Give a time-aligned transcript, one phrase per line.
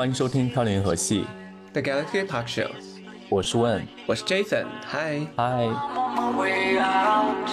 [0.00, 1.26] 欢迎收听《漂流银河系》
[1.74, 2.70] The Galaxy Talk Show，
[3.28, 5.20] 我是问，我是 Jason，嗨。
[5.36, 7.50] 嗨，on my way out.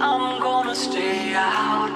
[0.00, 1.92] I'm gonna stay out.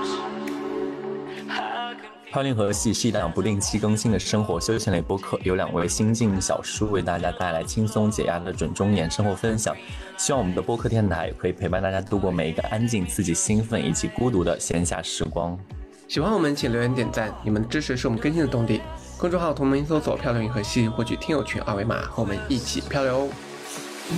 [1.51, 9.75] I can 漂流银河系是一档不定期更新的生活休闲类播客，由两位新晋小叔为大家带来轻松解压的准中年生活分享。
[10.17, 15.59] 希望我们的播客电台可以陪伴大家度过每一个安静、刺激、兴奋以及孤独的闲暇时光。
[16.07, 18.81] 喜欢我们请留言点赞，你们的支持是我们更新的动力。
[19.19, 23.29] 公众号同名搜索“漂流银河系”，获取听友群二维码，和我们一起漂流哦。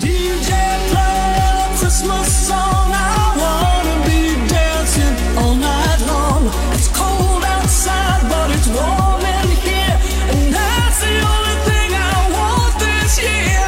[0.00, 0.50] DJ
[0.90, 2.92] play a Christmas song.
[2.92, 6.50] I wanna be dancing all night long.
[6.74, 9.96] It's cold outside, but it's warm in here,
[10.32, 13.62] and that's the only thing I want this year.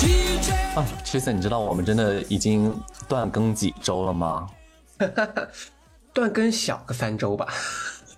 [0.00, 0.50] DJ.
[0.74, 2.74] 啊，Jason，你知道我们真的已经
[3.08, 4.48] 断更几周了吗？
[6.14, 7.52] 断更小个三周吧。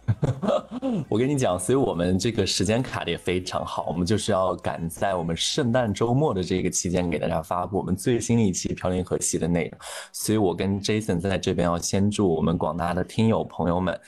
[1.08, 9.80] 我跟你讲，所以我们这个时间卡的也非常好，我们就是要赶在我们圣诞周末的这个期间给大家发布我们最新一期《飘零河系》的内容。
[10.12, 14.00] 所以我跟 Jason 在这边要先祝我们广大的听友朋友们，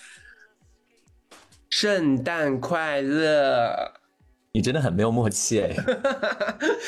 [1.70, 3.92] 圣诞快乐！
[4.52, 5.74] 你真的很没有默契哎。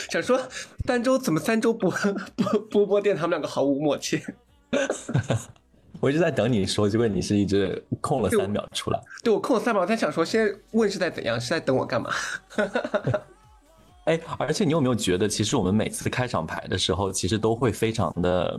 [0.09, 0.41] 想说
[0.87, 4.23] 三周怎么三周不不播播电，他们两个毫无默契。
[5.99, 9.01] 我一直在等你说，结果你是一直空了三秒出来。
[9.23, 12.11] 对我空了三秒，我在想说现在问是在怎样，是在等我干嘛？
[14.05, 18.59] 哎，而且你有没有觉得，其实我们每次开场牌的时候，其实都会非常的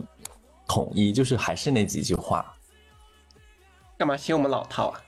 [0.68, 2.54] 统一，就是还是那几句话。
[3.98, 5.00] 干嘛嫌我们老套啊？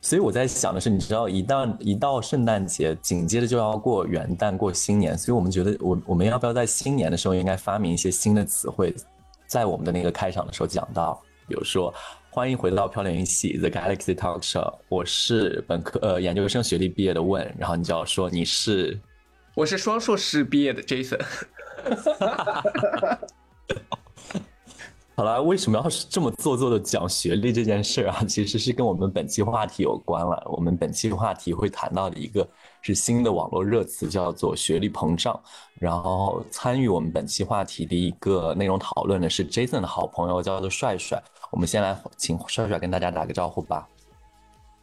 [0.00, 8.94] 所以我在想的是，你知道，一旦一到圣诞节，紧接着就要过元旦、过新年，所以我们觉得，我我们要不要在新年的时候应该发明一些新的词汇，
[9.46, 11.92] 在我们的那个开场的时候讲到，比如说，
[12.30, 18.96] 欢迎回到漂流系 The Galaxy Talk Show，我是本科呃研究生学历毕业的问，然后你就要说你是，
[19.56, 21.20] 我是双硕士毕业的 Jason。
[25.16, 28.24] 好了，为什么要这么做作的讲学历这件事啊？
[28.26, 30.42] 其实是跟我们本期话题有关了。
[30.46, 32.48] 我们本期话题会谈到的一个
[32.80, 35.38] 是新的网络热词，叫做学历膨胀。
[35.74, 41.22] 然后参与我们本期话题的一个内容讨论的是 Jason 的好朋友，叫做帅帅。
[41.50, 43.88] 我们先来请帅帅跟大家打个招呼吧。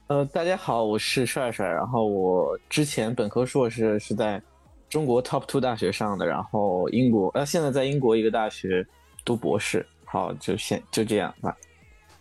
[0.08, 1.68] 呃，大家好，我是帅帅。
[1.68, 4.42] 然后我之前本科硕士是在
[4.90, 8.86] 中国 Top Two 大学上的，然后英国呃现在在英国一个大学
[9.24, 9.86] 读博士。
[10.06, 11.58] 好，就先就这样吧。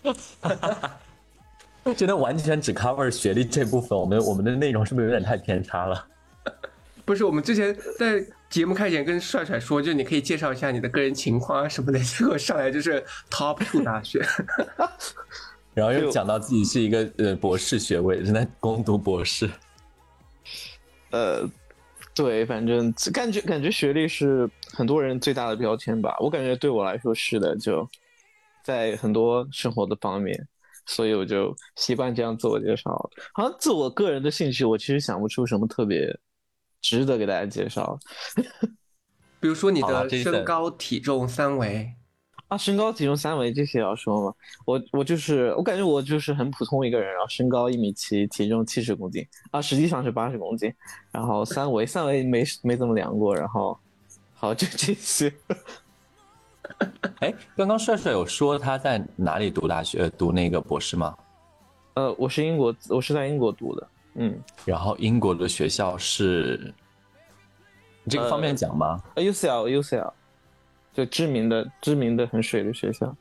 [1.97, 6.07] 真的完全只 cover 学历这部分，我们我们的内容是不是有点太偏差了？
[7.05, 14.25] 不是，我们之前在节目开前跟帅帅说，就你可以介绍一下你的个人情况啊什么的，结果上来 就是 Top Two 大学，
[15.75, 19.51] 然后又讲到自己是一个呃博士学位，正在攻读博士。
[21.11, 21.49] 呃，
[22.15, 26.17] 对，反正感觉感觉学历是很多人最大的标签吧。
[26.21, 27.89] 我感觉对我来说是的，就
[28.65, 30.37] 在很多生活的方面，
[30.87, 32.91] 所以我就习惯这样自我介绍。
[33.33, 36.15] 好像自我个人的兴趣，我其实想不出什么特别
[36.87, 37.99] 值得给大家介绍。
[39.41, 41.93] 比如说你的身高、体重、三围。
[42.49, 44.33] 啊，身高、体重、三围这些要说吗？
[44.65, 50.73] 我我就是我感觉我就是很普通一个人，然后身高一米七，体重七十公斤啊，实际上是八十公斤，
[51.11, 53.77] 然后三围三围没没怎么量过，然后
[54.33, 55.33] 好就这些。
[57.19, 61.17] 哎，刚刚帅帅有说他在哪里读大学、呃读那个博士吗？
[61.95, 63.89] 呃，我是英国，我是在英国读的，
[64.19, 66.73] 嗯然后英国的学校是，
[68.09, 69.03] 这个方便讲吗？
[69.15, 70.13] 呃，UCL UCL，
[70.95, 73.15] 就知名的知名的很水的学校，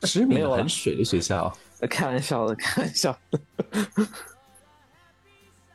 [0.00, 1.56] 知名的很水的学校。
[1.80, 3.38] 呃开玩笑的， 开玩笑的。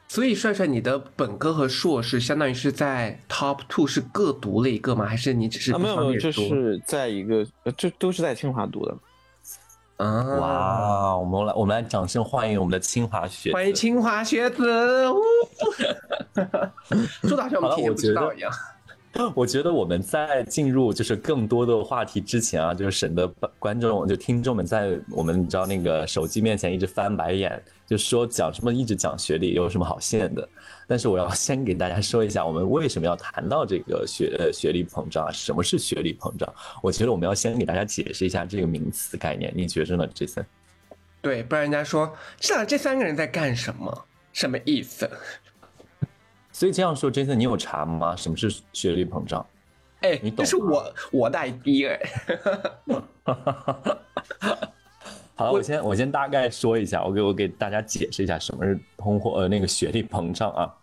[0.10, 5.06] 所以帅帅，你的本科和硕士相当于是在 Top Two 是各读了一个吗？
[5.08, 8.96] 还是你只是啊，没有没有，就不方便说是在一个，呃，就都是在清华读的。
[10.04, 10.38] 啊？
[10.40, 15.10] 哇，我们来我们来掌声欢迎我们的清华学子欢迎清华学子！
[15.10, 15.22] 呜
[17.24, 18.52] 说的好像我们提前不知道一样。
[19.36, 23.28] 我觉得我们在进入就是更多的话题之前啊，就是省得
[23.60, 30.50] 观众就听众们在我们你知道那个手机面前一直翻白眼，就说讲什么一直讲学历有什么好炫的。
[30.88, 35.32] 但是我要先给大家说一下，我们为什么要谈到这个学呃学历膨胀啊？
[35.32, 36.54] 什么是学历膨胀？
[36.82, 39.52] 我觉得我们要先给大家解释一下这个名词概念。
[39.56, 40.46] 你觉着呢，Jason？
[41.22, 44.06] 对，不然人家说这俩这三个人在干什么？
[44.34, 45.10] 什么意思？
[46.52, 48.16] 所以这样说，Jason，你有查吗？
[48.16, 49.46] 什么是学历膨胀？
[50.02, 52.10] 哎你，懂这是吗我我的 idea 哎。
[55.36, 60.74] 好了，我先我先大概说一下，我给我给大家解释一下什么是通货呃那个学历膨胀啊，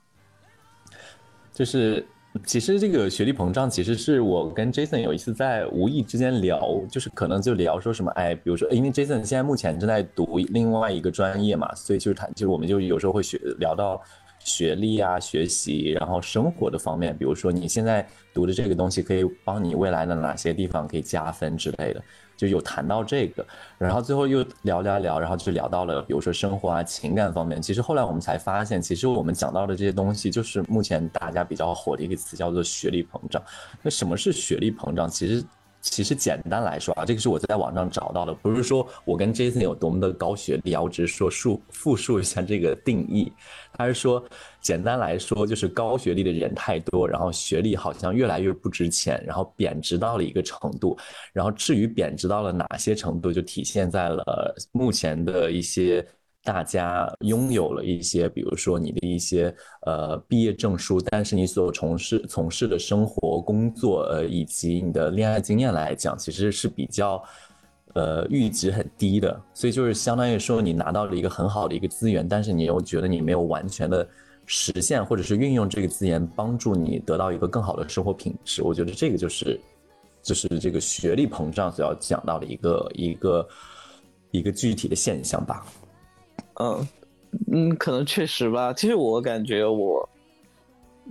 [1.53, 2.07] 就是
[2.45, 6.61] 其实这个学历膨胀其实是我跟 Jason 有一次在无意之间聊，
[6.91, 14.03] 就是可能就聊说什么哎，比如说因为 Jason 现在目前正在读另外一个专业嘛，所以就是他就是我们就有时候会学聊到。
[14.43, 22.03] 学历啊，学习，然后生活的方面，比如说你现在读的这个东西可以帮你未来的哪些地方可以加分之类的，
[22.41, 23.47] 就有谈到这个，
[23.77, 27.61] 然后最后又聊聊聊，然后就聊到了比如说生活啊、情感方面。
[27.61, 33.43] 其实后来我们才发现，其实我们讲到的这些东西，就是目前大家比较火的一个词，叫做学历膨胀。
[33.83, 35.07] 那什么是学历膨胀？
[35.07, 35.45] 其实。
[35.81, 43.33] 其实简单来说啊，这个是我在网上找到的，不是说我跟 Jason 有多么的高学历，我只是说述 复述一下这个定义。
[43.73, 44.23] 他是说，
[44.61, 50.99] 简单来说就是高学历的人太多，然后学历好像越来越不值钱，然后贬值到了一个程度。
[51.33, 56.07] 然后至于贬值到了哪些程度，就体现在了目前的一些。
[56.43, 67.23] 大家拥有了一些，比如说你的一些呃毕业证书，但是你所从事从事的生活、工作，呃以及你的恋爱经验来讲，其实是比较
[67.95, 69.39] 呃阈值很低的。
[69.53, 74.09] 所以就是相当于说，你拿到了一个很好的一个资源，但是你又觉得你没有完全的
[74.47, 78.63] 实现或者是运用这个资源，帮助你得到一个更好的生活品质。
[78.63, 79.61] 我觉得这个就是
[80.23, 83.49] 就是这个学历膨胀所要讲到的一个一个
[84.31, 85.67] 一个具体的现象吧。
[86.61, 86.89] 嗯
[87.53, 88.73] 嗯，可能确实吧。
[88.73, 90.07] 其实我感觉我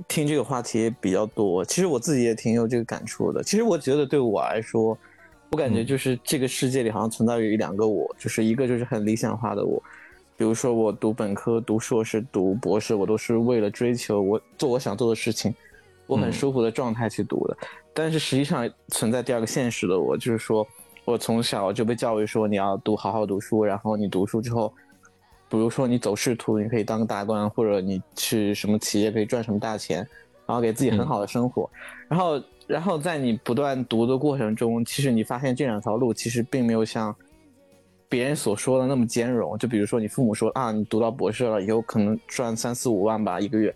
[0.07, 3.41] 听这个话题也比较多，其实我自己也挺有这个感触的。
[3.41, 4.97] 其实我觉得对我来说，
[5.49, 9.81] 我感觉就是这个世界里好像存在于两个我，就是一个就是很理想化的我，
[10.37, 15.55] 比如说我读本科、读硕士、读博士，我都是为了追求我做我想做的事情，
[16.05, 17.57] 我很舒服的状态去读的。
[17.93, 20.67] 但是实际上存在第二个现实的我，就是说
[21.05, 24.71] 我从小就被教育说你要读好好读书，然后你读书之后。
[25.49, 29.97] 比如说你走仕途，你可以当个大官，或者你去什么企业可以赚什么大钱，
[30.45, 31.69] 然后给自己很好的生活。
[32.07, 37.15] 然后，然后在你不断读的过程中，其实你发现这两条路其实并没有像
[38.07, 39.57] 别人所说的那么兼容。
[39.57, 43.73] 就比如说你父母说啊，你读到博士了，以后可能赚三四五万吧一个月，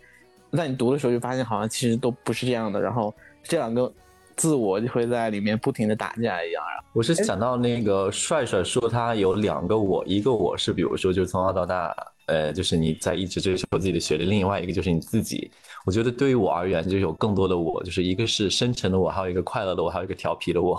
[0.52, 2.80] 在你读的时候就发现好像其实都不是这样的。
[2.80, 3.12] 然后
[3.42, 3.92] 这两个。
[4.36, 6.82] 自我就会在里面不停的打架一样啊！
[6.92, 11.94] 我是想到那个帅帅说他有两个我，一个我是比如说就是从小到大，
[12.26, 15.50] 呃，就是你在一直追求自己的学历，另外一个就是你自己。
[15.84, 20.74] 我觉得对于我而言，就有更多的我，就是一个是深沉的我，还有一个快乐的我，还有一个调皮的我。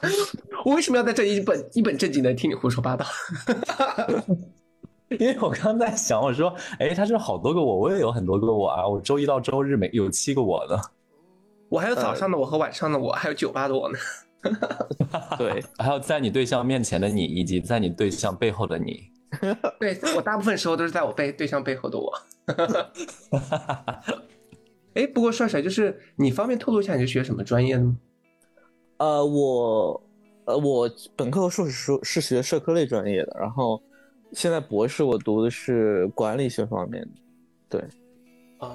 [0.65, 3.05] 我为什么要在这一本一本正经的听你胡说八道？
[5.11, 10.76] 因为我刚在想，我说，哎，他是好多个我，我也有很多个我啊，我周一到周日每有七个我呢，
[11.69, 13.97] 我还有早上的我和晚上的我，还有酒吧的我呢。
[15.38, 19.05] 对，还有在你对象面前的你，以及在你对象背后的你。
[19.79, 22.12] 对我大部分时候都是在我背对象背后的我。
[24.94, 27.97] 哎，不过帅帅，就是你方便透露一下你是学什么专业的吗？
[28.99, 30.02] 呃，我，
[30.47, 33.81] 呃，我本科和硕士是是学社科类专业的，然后。
[34.32, 37.09] 现在博士我读的是管理学方面的，
[37.68, 37.85] 对，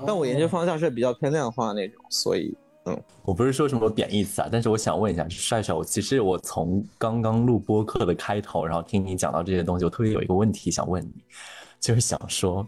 [0.05, 2.55] 但我研究方向是比较偏量化那种，所以，
[2.85, 11.23] 嗯，我不是说什么贬义词啊，但是我想问一下，帅帅，我其实我从刚刚录播课的开头，然后听你讲到这些东西，我特别有一个问题想问你，
[11.79, 12.65] 就是想说。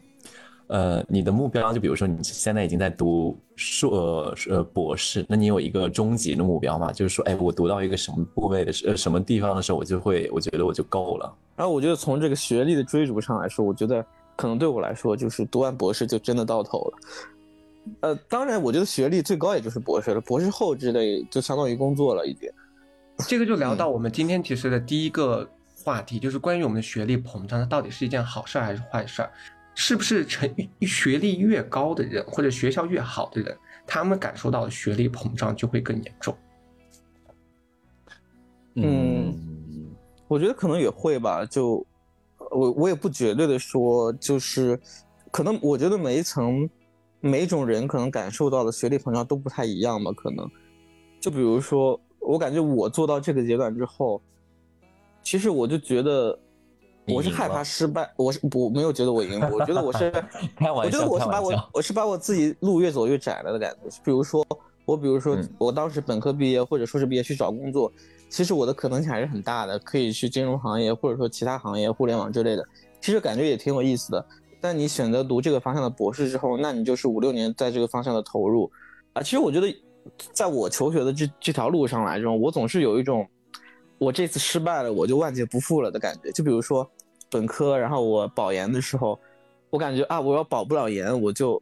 [0.67, 6.91] 呃，你的目标就比如说你现在已经在读硕呃博士，那你有一个终极的目标吗？
[6.91, 11.35] 就是说，哎，我读到一个什么部位的时呃什么地方的时候，我就会我觉得我就够了。
[11.55, 14.03] 然后我觉得从这个学历的追逐上来说，我觉得
[14.35, 16.97] 可能对我来说就是读完博士就真的到头了。
[17.99, 22.49] 呃，当然，我觉得学历最高也就是博士了，博士后之类就相当于工作了已经。
[23.27, 25.47] 这个就聊到我们今天提出的第一个
[25.83, 29.21] 话题，就是关于我们的学历膨胀，它到底是一件好事还是坏事？
[29.75, 30.47] 是不是成
[30.81, 36.37] 学历越高的人，或者学校越好的人，他们感受到的学历膨胀就会更严重？
[38.75, 39.35] 嗯，
[40.27, 41.43] 我觉得可能也会吧。
[41.45, 41.85] 就
[42.51, 44.79] 我我也不绝对的说，就是
[45.31, 46.69] 可能我觉得每一层
[47.19, 50.11] 每一种人可能感受到的学历膨胀都不太一样吧。
[50.11, 50.47] 可能
[51.19, 54.21] 就比如说，我感觉我做到这个阶段之后，
[55.23, 56.39] 其实我就觉得。
[57.07, 60.11] 我是害怕失败，我是我没有觉得我赢，我觉得我是，
[60.73, 63.89] 我觉得我是把我我是把我自己路越走越窄了的感觉。
[64.03, 64.45] 比如说
[64.85, 67.91] 我，比如说我当时本科毕业或者硕士毕业去找工作，
[68.29, 72.65] 其实我的可能性还是很大的，可以去金融行业或者说其他行业、互联网之类的，
[73.01, 74.25] 其实感觉也挺有意思的。
[74.61, 78.71] 但你选择读这个方向的博士之后，那你就是五六年在这个方向的投入
[79.11, 79.21] 啊。
[79.21, 79.67] 其实我觉得，
[80.31, 83.27] 在我求学的这这条路上来说，我总是有一种
[84.03, 86.31] 我这次失败了，我就万劫不复了的感觉。
[86.31, 86.89] 就比如说
[87.29, 89.17] 本科，然后我保研的时候，
[89.69, 91.61] 我感觉啊，我要保不了研，我就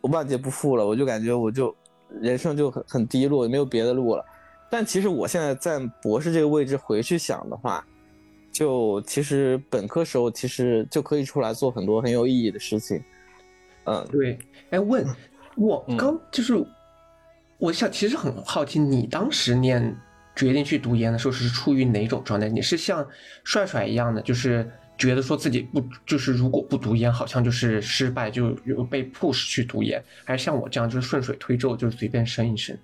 [0.00, 1.74] 我万劫不复了，我就感觉我就
[2.20, 4.24] 人生就很很低落，没有别的路了。
[4.70, 7.84] 但其实我现在在博士这个位置回去想的话，
[8.52, 13.02] 就其实本科时候其实就可以出来做很多很有意义的事情。
[13.84, 14.38] 嗯，对，
[14.70, 15.06] 哎，问
[15.56, 16.62] 我嗯刚就是，
[17.58, 19.96] 我想其实很好奇，你当时念
[20.38, 22.48] 决定去读研的时候是出于哪种状态？
[22.48, 23.04] 你是像
[23.42, 32.78] 帅帅一样的，就是觉得说自己不就是如果不读研，好像就是失败，就有被 push 去读研，还是像我这样就是顺水推舟，就是随便升一升？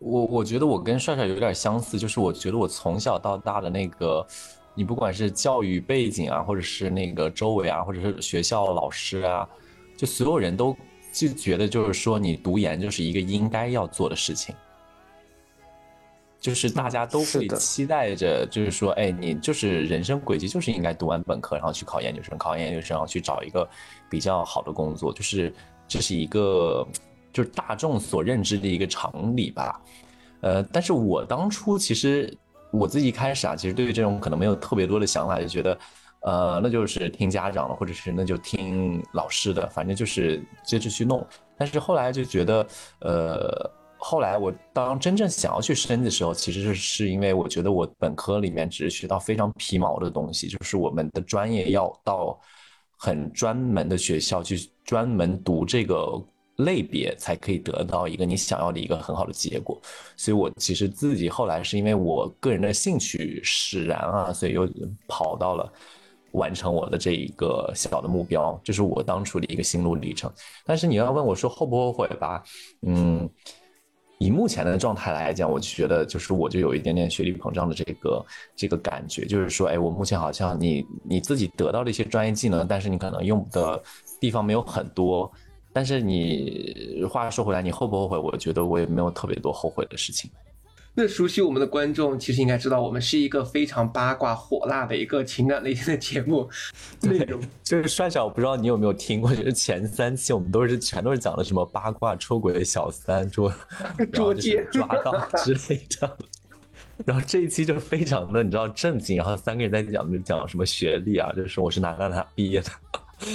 [0.00, 4.26] 我我觉得我跟帅帅有点相似，就是我觉得我从小到大的那个，
[4.74, 9.48] 你不管是教育背景啊，或者是那个周围啊，或者是学校老师啊，
[9.96, 10.76] 就所有人都
[11.12, 14.54] 就觉得就是说你读研就是一个应该要做的事情，
[16.40, 23.68] 就是大家都会期待着，就是说，哎，你就是人生轨迹就是应该读完本科，然后去考研究生，考完研究生然后去找一个
[24.08, 25.52] 比较好的工作，就是
[25.88, 26.86] 这是一个
[27.32, 29.80] 就是大众所认知的一个常理吧。
[30.42, 32.32] 呃，但是我当初其实
[32.70, 35.78] 我自己一开始啊，其实对于这种可能没有特别多的想法，就觉得，
[36.20, 41.26] 呃，那就是听家长的，或者是那就听老师的，反正就是接着去弄。
[41.58, 42.66] 但是后来就觉得，
[43.00, 52.38] 呃，后来我当真正想要去升的时候，其实是是因为我觉得我本科里面只是学到非常皮毛的东西，就是我们的专业要到
[52.96, 56.22] 很专门的学校去专门读这个
[56.58, 59.80] 类别，才可以得到一个你想要的一个很好的结果。
[60.16, 64.68] 所以我其实自己后来是因为我个人的兴趣使然啊，所以又
[65.06, 65.70] 跑到了
[66.32, 70.32] 完成我的这一个小的目标，这是我当初的一个心路历程。
[70.64, 72.42] 但是你要问我说后不后悔吧，
[72.86, 73.28] 嗯，
[74.18, 83.82] 以目前的状态来讲，我就觉得就是我就有一点点学历膨胀的这个这个感觉，就是说，哎，我目前好像你你自己得到了一些专业技能，但是你可能用的
[84.18, 85.30] 地方没有很多。
[85.72, 88.16] 但是你话说回来，你后不后悔？
[88.16, 90.30] 我觉得我也没有特别多后悔的事情。
[90.98, 96.48] 那熟悉我们的观众其实应该知道，我们是一个非常八卦火辣的一个情感类型的节目
[97.02, 97.38] 内容。
[97.62, 103.52] 就是帅帅，我不知道你有没有听过，就是前三期我们都是全都是讲的什么八卦、出轨、小三、捉
[104.10, 105.12] 然后就是抓到
[105.44, 106.16] 之类的。
[107.04, 112.70] 然后这一期就非常的你知道正经，然后三个人在讲就讲什么学历啊，就是说我是哪哪哪毕业的，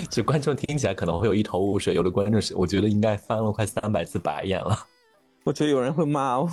[0.10, 4.76] 就观众听起来可能会有一头雾水，有的观众是我觉得应该翻了快三百次白眼了。
[5.44, 6.50] 我觉得有人会骂我。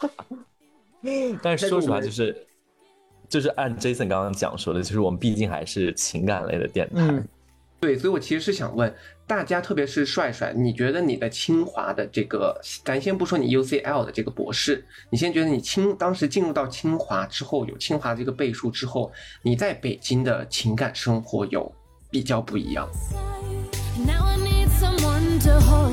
[1.42, 2.46] 但是说实话，就是
[3.28, 6.94] 就是按 Jason 刚刚讲说的，就是我们毕竟还是情感类的电台。
[6.96, 7.26] 嗯
[7.80, 8.92] 对，所以我其实是想问
[9.24, 19.12] 大家，特别是帅帅，你觉得你的清华的这个，咱先不说你 UCL 的这个博士，你先觉得你清当时进入到清华之后，有清华这个倍数之后，
[19.42, 21.72] 你在北京的情感生活有
[22.10, 22.88] 比较不一样
[24.04, 25.92] ？Now I need someone to hold,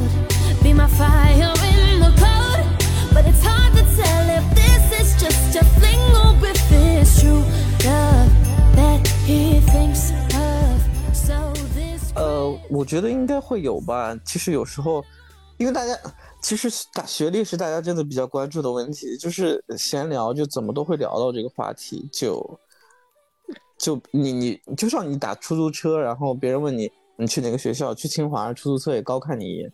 [0.63, 1.53] be my fire
[1.93, 2.65] in the cold.
[3.13, 3.64] But it's hard
[12.15, 14.17] 呃，我觉得应该会有吧。
[14.25, 15.03] 其实有时候，
[15.57, 15.97] 因为大家
[16.41, 22.59] 其实大学历是大家真的比较关注的问题，就是闲聊就怎么都会聊到这个话题，就
[23.77, 29.71] 就你你就像你打出租车，然后别人问你你去哪个学校，去清华，出租车也高看你一眼，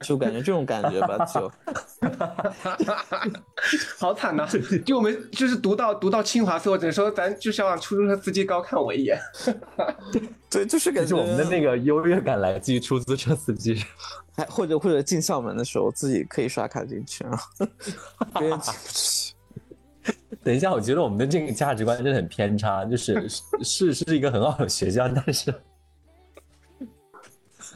[0.00, 1.50] 就感觉这种感觉吧，就
[3.98, 4.46] 好惨呐、
[4.84, 9.18] 就我们就是读到读到清华，所以我只能说，咱就是要让出租车司机高看我一眼。
[10.50, 13.82] 对，就是感觉我们的那个优越感来自于出租车司机。
[14.36, 17.46] 还或者或者进校门的时候自己可以刷卡进去，然 后
[18.40, 19.32] 别人进不去。
[20.42, 23.28] 等一下，我觉得我们的这个价值观真的很偏差，就是
[23.62, 25.54] 是是一个很好的学校，但是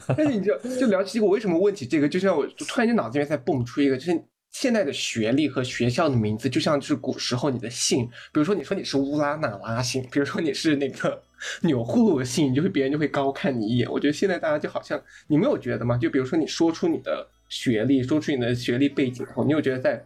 [0.17, 11.21] 但是你就就聊起这个，我为什么问起这个，就像我突然间脑子里面在蹦出一个，就是现在的学历和学校的名字，就像是古时候你的姓，比如说你说你是乌拉那拉姓，比如说你是那个
[11.61, 13.89] 钮祜禄姓，你就会别人就会高看你一眼。
[13.91, 15.97] 我觉得现在大家就好像你没有觉得吗？
[15.97, 20.03] 就比如说你说出你的学历，说出你的学历背景后，你有觉得在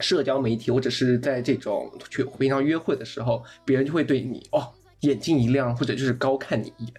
[0.00, 6.94] 社交媒体或者是在这种去平常约会的时候，别人就会对你哦眼睛一亮，或者就是高看你一眼。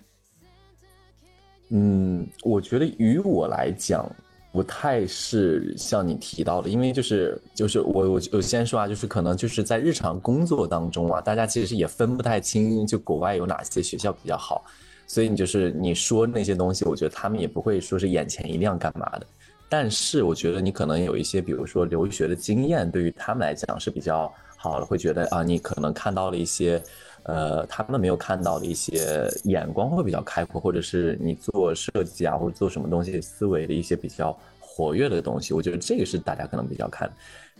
[1.72, 4.10] 嗯，我觉得于我来讲，
[4.52, 14.66] 不太是像你提到的，因为就是就是我我我先说啊，就是可能就是在日常工作当中啊，大家其实也分不太清，就国外有哪些学校比较好，
[15.06, 19.28] 所以你就是你说那些东西，我觉得他们也不会说是眼前一亮干嘛的。
[19.70, 26.82] 但是我觉得你可能有一些，比如说留学的经验，对于他们来讲是比较好的，会觉得啊，你可能看到了一些。
[27.24, 37.12] 呃，他们没有看到的一些眼光会比较开阔，或者是你做设计啊，或者做什么东西思维的一些比较活跃的东西，我觉得这个是大家可能比较看。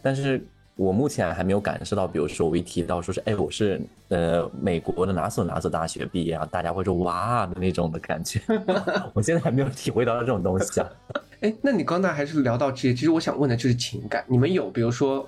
[0.02, 0.42] 但是
[0.76, 8.42] 我目前还没有感受到，比如说我一提到说是，哎，我是呃美国的哪所哪所大学毕业啊，大家会说哇的那种的感觉。
[9.14, 10.90] 我现在还没有体会到这种东西啊。
[11.42, 15.28] 哎，那你刚才还是聊到这些，其实我想问的就是情感，你们有比如说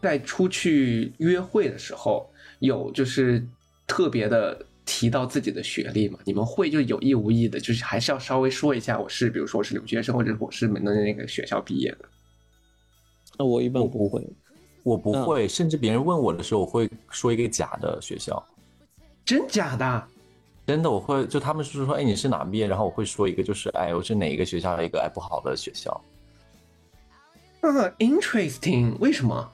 [0.00, 2.26] 在出去约会的时候，
[2.58, 3.46] 有就是。
[3.86, 6.18] 特别的提到自己的学历嘛？
[6.24, 11.98] 你们会就有意无意的，就是还是要稍微说一下，我是比如说我是留学生，或者我是门的那个学校毕业的。
[13.38, 14.26] 那我一般不会，
[14.82, 18.44] 我不会，甚至别人问我的时候，我会说一个假的学校。
[19.24, 20.08] 真假的？
[20.66, 22.66] 真的，我会就他们是说，哎，你是哪毕业？
[22.66, 26.00] 然后我会说一个，就是哎，我是哪一个学校的一个哎不好的学校。
[27.60, 29.52] 嗯，interesting，为什么？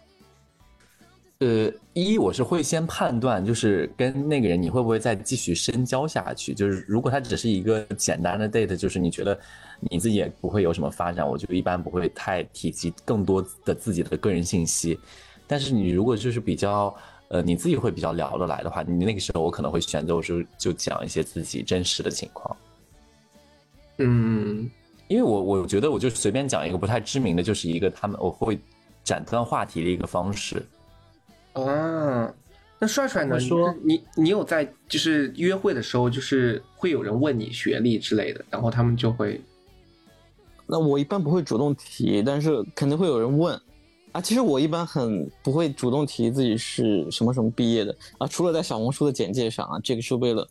[1.43, 6.55] 呃，一我是会先判断，就是跟那个人你会不会再继续深交下去。
[6.55, 9.37] 就是如果他只是一个简单的 date，就是你觉得
[9.81, 14.97] 你自己也不会有什么发展，我就一般不会太提及更多的自己的个人信息。
[15.49, 16.95] 但是你如果就是比较
[17.27, 22.57] 呃你自己会比较聊得来的话，你那个时候我可能会选择我就就讲一些自己真实的情况。
[23.99, 24.71] 嗯，
[25.09, 28.57] 因为我我觉得我就随便讲一个不太知名的，就是一个他们我会
[29.03, 30.65] 斩断话题的一个方式。
[31.53, 32.35] 啊，
[32.79, 33.39] 那帅帅呢？
[33.39, 39.41] 说你你有在就是约会的时候，就是会有人问你学历之类的，然后他们就会。
[40.67, 43.55] 那我一般不会主动提，但是肯定会有人问
[44.13, 44.21] 啊。
[44.21, 50.49] 其实我一般很不会主动提自己是什么什么毕业的啊，除了在小红书的简介上啊，这个是为了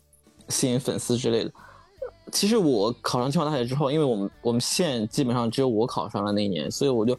[0.48, 1.52] 吸引粉丝之类的。
[2.30, 7.18] 其实我考上清华大学之后，因为我们我们县基本上只有我考上了那一年，所以我就。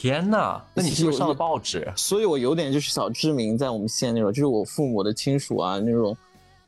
[0.00, 1.92] 天呐，那你是不是上了报纸？
[1.96, 6.16] 所以我有点就是小知名，在我们县那种，就是我父母的亲属啊，那种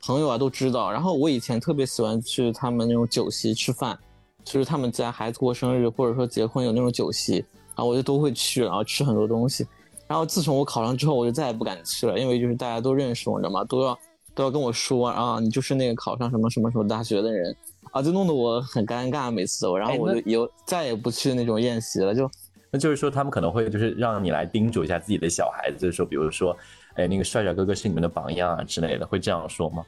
[0.01, 0.91] 朋友啊都知道。
[0.91, 3.97] 然后我以前特别喜欢去他们那种酒席吃饭，
[4.43, 9.65] 就是他们家孩子过生日或者说结婚有那种酒席，然后我就都会去，然后吃很多东西。
[10.07, 13.63] 然后自从我考上之后，我就再也不敢去了，因为就是大家都认识我，你知道吗？
[13.63, 13.97] 都要
[14.35, 17.55] 都要跟我说啊，你就是那个考上什么什么什么大学的人
[17.93, 19.65] 啊，就弄得我很尴尬每次。
[19.79, 22.29] 然后我就以后再也不去那种宴席了，就。
[22.71, 26.57] 那就是说，他们可能会就是让你来叮嘱一下自己的小孩子，就是说，比如说，
[26.93, 29.85] 哎，那个帅帅哥哥是你们的榜样啊之类的，会这样说吗？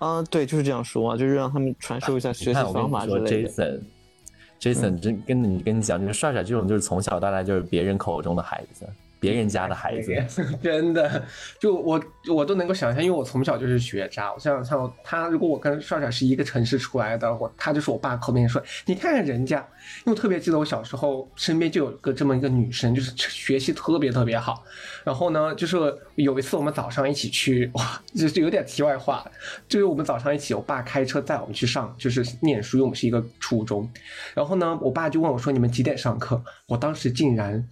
[0.00, 3.48] 啊，对，就是这样说啊，就是让他们传授一下学习方法之类的。
[3.48, 8.84] Jason，Jason，真跟你跟你讲，就是帅帅这种，就是从小到大就是别人口中的孩子。
[9.22, 10.12] 别人家的孩子，
[10.60, 11.24] 真的，
[11.60, 14.32] 就我我都能够想象，因为我从小就是学渣。
[14.32, 19.64] 我像像他，如果我跟帅帅是一个城市出来的，我他就是我爸口边说，你看看人家。
[20.04, 24.64] 因为我特别记得我小时候身边就有个这么一个女生，就是学习特别特别好。
[25.04, 25.76] 然后呢，就是
[26.16, 29.24] 有一次我们早上一起去，哇，就是有点题外话，
[29.68, 33.88] 就是我们早上一起，我爸开车载我们去上，就是念书，因为我们是一个初中。
[34.34, 36.42] 然后呢，我爸就问我说，你们几点上课？
[36.66, 37.64] 我当时竟然。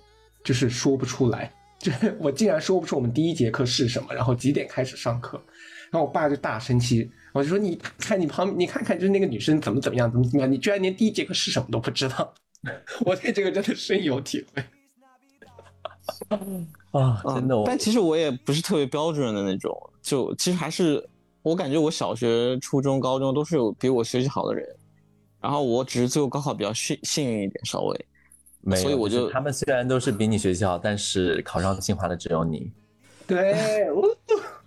[0.44, 5.40] 就是说不出来， 就是我竟然说不出我们第一节课是什么，然后几点开始上课，
[5.90, 12.35] 然后我爸就大生气，我就说你看你旁你看看就是那个女生怎么怎么样怎么怎么样，你居然连第一节课是什么都不知道，
[13.05, 14.62] 我对这个真的深有体会。
[16.90, 19.72] 啊，真的，但其实我也不是特别标准的那种，
[20.03, 21.09] 就其实还是
[21.42, 24.66] 我感觉我小学、初中、高中都是有比我学习好的人，
[25.40, 28.07] 然后我只是最后高考比较幸幸运一点，稍微。
[28.76, 32.70] 所以我就他们虽然都是比你学习好，但是考上清华的只有你。
[33.26, 34.04] 对，我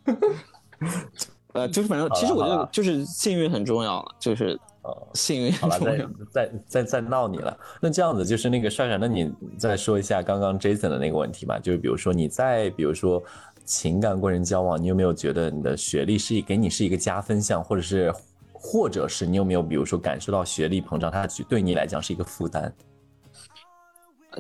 [1.54, 6.10] 呃，就是反正其实我觉得就是幸运很重要，就是呃幸运很重要。
[6.32, 13.22] 再再再闹你了，那这样子就是那个帅帅，那你再说一下刚刚 Jason 的那个问题吧，就是比如说你在比如说
[13.66, 18.12] 情感过程交往，你有没有觉得你的学历是给你是一个加分项，或者是
[18.52, 22.74] 或者是你有没有比如说感受到学历膨胀，它对你来讲是一个负担？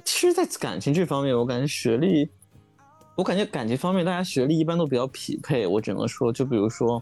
[0.04, 2.28] 其实，在感情这方面，我感觉学历，
[3.16, 5.68] 我感觉感情方面，大家学历一般都比较匹配。
[5.68, 7.02] 我只能说，就比如说，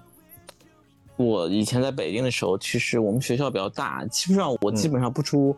[1.15, 5.55] 我以前在北京的时候，其实我们学校比较大，基本上我基本上不出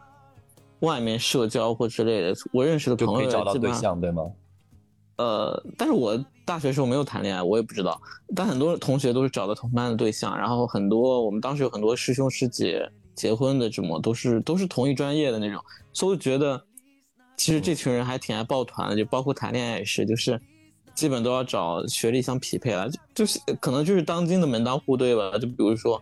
[0.81, 2.35] 外面社交或之类的。
[2.51, 4.23] 我认识的朋友找到对象，对吗？
[5.15, 7.99] 呃，但是我大学时候没有谈恋爱，我也不知道。
[8.35, 16.63] 但很多同学都是找的同班的对象，然后很多我们当时有很多师兄师姐结婚的，什么都是都是同一专业的那种，所以我觉得。
[17.35, 20.39] 其实这群人还挺爱抱团的，就包括谈恋爱也是，就是
[20.95, 25.31] 基本都要找学历相匹配了，就就是可能就是当今的门当户对吧。
[25.37, 26.01] 就比如说，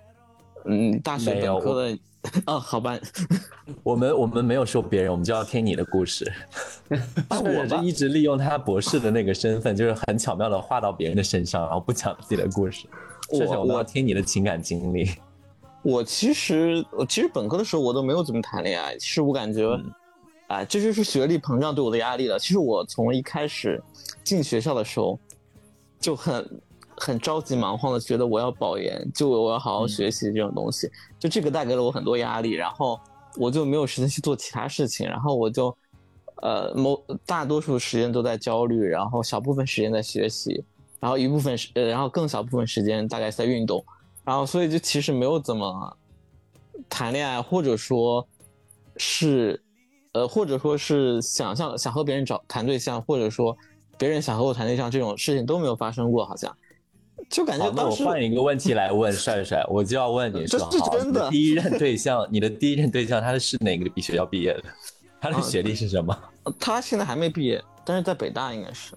[0.65, 1.97] 嗯，大学本科的
[2.45, 2.99] 哦，好吧，
[3.81, 6.31] 我们我们没有说别人，我们就要听你的故事。
[7.29, 12.85] 我是一直利用他博士的那个身份，就是很巧妙的画到别人的身上，然后不讲自己的故事。
[13.29, 15.09] 我这是我们要听你的情感经历。
[15.81, 19.65] 我其实我其实本科的时候我都没有怎么谈恋爱，其实我感觉，
[20.51, 22.37] 啊、这就是学历膨胀对我的压力了。
[22.37, 23.81] 其实我从一开始
[24.23, 25.17] 进学校的时候
[25.99, 26.61] 就很
[26.97, 32.99] 很着急忙慌的觉得我要保研，就我要好好学习这种东西，就这个带给了我很多压力，然后
[33.37, 35.75] 我就没有时间去做其他事情，然后我就
[36.41, 40.63] 呃某大多数时间都在焦虑，然后小部分时间在学习，
[40.99, 43.83] 然后一部分时呃然后更小部分时间大概在运动。
[44.25, 45.97] 然后所以就其实没有怎么
[46.89, 48.27] 谈恋爱，或者说
[48.97, 49.59] 是，
[50.13, 53.57] 呃，或者说是想象想和别人找谈对象，或者说
[53.97, 56.53] 别人想和我谈对象这种事情都没有发生过，好像
[57.29, 64.63] 就感觉好，那我换一个问题来问 帅帅，我就要问你说，这，是真的第一任 对象，你的第一任对象他是哪个学校毕业的？
[65.21, 66.17] 他的啊学历是什么？
[66.59, 68.93] 他现在还没毕业，但是在北大应该是，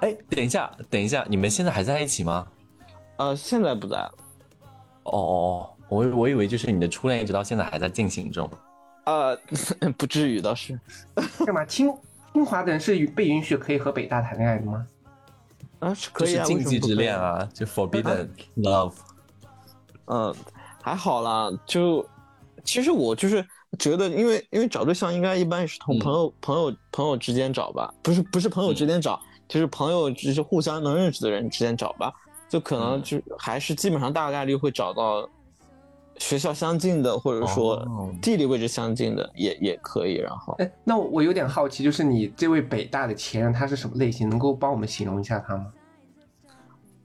[0.00, 2.46] 哎，等一下，等一下，你们现在还在一起吗？
[3.16, 4.12] 呃，现在不在了，
[5.04, 8.48] 哦哦哦，我我以为就是你的初恋一直到现在还在进行中。
[9.06, 9.36] 呃，
[9.96, 10.78] 不至于倒是，
[11.44, 11.64] 干嘛？
[11.64, 11.92] 清
[12.32, 14.86] 清华的人是被允许可以和北大谈恋爱的吗？
[15.78, 18.90] 啊是可以啊，禁忌之恋啊，就 forbidden love。
[18.90, 19.16] 不可以。
[20.06, 20.34] 嗯，
[20.82, 22.06] 还好啦，就
[22.64, 23.46] 其实我就是
[23.78, 32.12] 觉得，因为因为找对象应该一般是同嗯朋友、朋友朋友之间找吧，不是不是朋友之间找，就是朋友就是互相能认识的人之间找吧，
[32.48, 35.28] 就可能嗯就还是基本上大概率会找到
[36.18, 44.28] 学校相近的，或者说哦地理位置相近的也也可以，然后哎，那我我有点好奇，就是你这位北大的前任他是什么类型？
[44.28, 45.66] 能够帮我们形容一下他吗？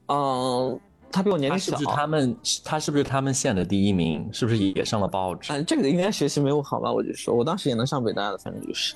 [0.08, 2.36] 嗯，他比我年龄小他是不，是他们？
[2.64, 4.28] 他是不是他们县的第一名？
[4.32, 5.52] 是不是也上了报纸？
[5.52, 6.92] 嗯，这个应该学习没我好吧？
[6.92, 8.94] 我就说，我当时也能上北大的，反正就是。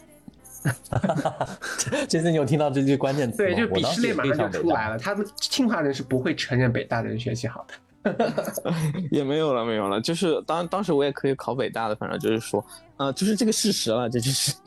[2.09, 3.55] 这次你有听到这句关键词吗？
[3.55, 4.99] 对，就鄙视链马上就出来了。
[4.99, 7.75] 他们清华人是不会承认北大的人学习好的。
[9.11, 10.01] 也没有了，没有了。
[10.01, 12.65] 就是当当时我也可以考北大的，反正就是说，
[12.97, 14.55] 呃，就是这个事实了，这就是。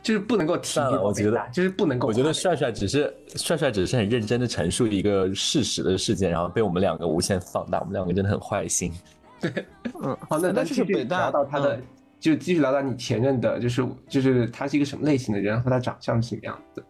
[0.00, 2.06] 就是不能够提了我觉得就是不能够。
[2.08, 7.80] 我觉得帅帅只是帅帅只是很认真的陈述一个事实的事件，然后被我们两个无限放大。
[7.80, 8.92] 我们两个真的很坏心。
[9.40, 9.52] 对
[10.02, 11.82] 嗯，好，那那就是继续北大聊到他的，嗯
[12.18, 16.86] 就继续聊到你前任的，就是就是他是一个什么类型的人和他长相是什么样子的。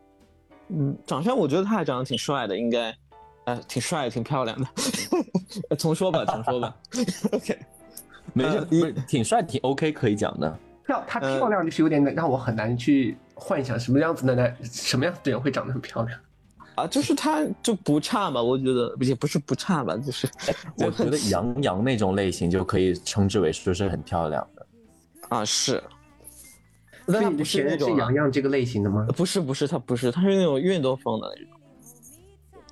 [0.68, 2.94] 嗯，长相我觉得他还长得挺帅的，应该，
[3.46, 4.68] 呃，挺帅，挺漂亮的。
[5.78, 6.76] 重说吧，重说吧。
[7.32, 7.59] OK，
[8.35, 10.59] 没事，呃不是挺帅，挺 OK，可以讲的。
[10.85, 16.18] 漂，她呃漂亮就是有点让我很难去幻想什么样子的男，什么样子的人会长得很漂亮。
[16.74, 20.28] 啊，就是她就不差嘛，我觉得也不是不差吧，就是
[20.78, 24.66] 我觉得杨洋那种类型就可以称之为说是很漂亮的。
[25.28, 25.82] 啊是。
[27.09, 29.06] 那你是前任是那种啊洋洋这个类型的吗？
[29.16, 31.56] 不是不是，他不是，他是那种运动风的那种。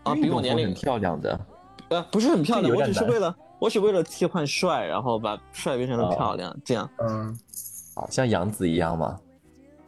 [0.05, 1.40] 啊，比我年龄漂亮的。
[1.88, 6.88] 呃，不是很漂亮，我只是为了，我只为了替换帅，然后把帅变成了哦漂亮，这样。
[6.99, 7.38] 嗯，
[7.95, 9.19] 好像杨紫一样吗？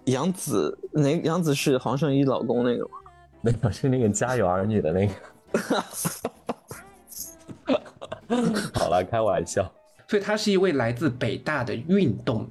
[0.04, 2.90] 杨紫，哪杨紫是黄圣依老公那个吗？
[3.42, 5.12] 没有，是那个《家有儿女》的那个。
[8.74, 9.70] 好了，开玩笑。
[10.08, 12.48] 所以他是一位来自北大的运动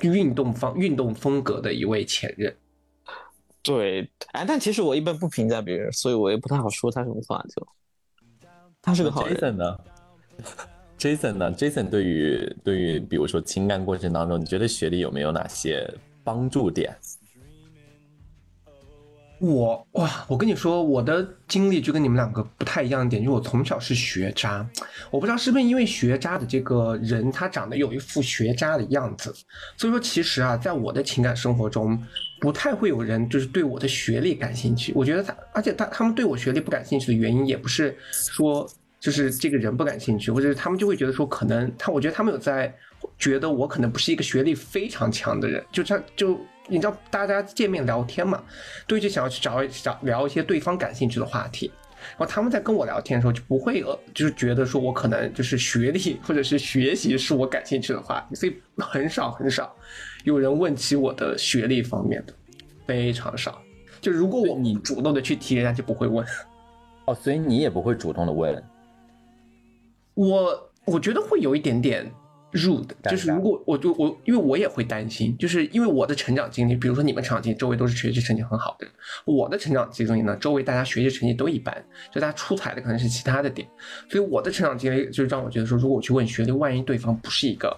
[0.00, 2.52] 运动方运动风格的一位前任。
[3.62, 7.44] 对，哎，但其实我一般不评价别人，所以我也不太好说他什么话。
[7.54, 7.66] 就
[8.80, 9.78] 他是个好人，Jason 呢？
[10.98, 15.88] Jason 呢？Jason 对于对于比如说情感过程当中，你觉得学历有没有哪些
[16.24, 16.96] 帮助点？
[19.42, 24.64] 我哇，我跟你说，我的经历就跟你们两个不太一样的点，就我从小是学渣，
[25.10, 29.34] 我不知道是不是因为学渣的这个人他长得有一副学渣的样子，
[29.76, 32.00] 所以说其实啊，在我的情感生活中，
[32.40, 34.92] 不太会有人就是对我的学历感兴趣。
[34.94, 38.64] 我觉得他，而且他他们对我学历不感兴趣的原因，也不是说
[39.00, 42.72] 就是这个人不感兴趣，或者是他们就会觉得说，可能他，我觉得他们有在
[43.18, 48.42] 觉得我可能不是一个学历非常强的人，就他就你知道大家见面聊天嘛，
[48.86, 51.70] 对，就想要去找找聊一些对方感兴趣的话题。
[52.18, 59.72] 然后他们在跟我聊天的时候，就不会呃，就是觉得说我可能就是学历或者是学习是我感兴趣的话题，所以很少很少
[60.24, 62.34] 有人问起我的学历方面的，
[62.86, 63.62] 非常少。
[64.00, 66.26] 就如果我你主动的去提，人家就不会问。
[67.04, 68.60] 哦，所以你也不会主动的问。
[70.14, 72.12] 我我觉得会有一点点
[72.52, 81.74] rude，就是如果我就我，因为我也会担心，就是因为我的成长经历，比如说你们成长经历，周围都是学习成绩很好的人，我的成长经历呢，周围大家学习成绩都一般，
[82.12, 83.66] 就大家出彩的可能是其他的点，
[84.08, 87.76] 所以我的成长经历就让我觉得说，如果我去问学历，万一对方不是一个。